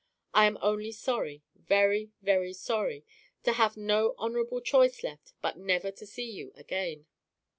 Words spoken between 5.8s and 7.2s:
to see you again.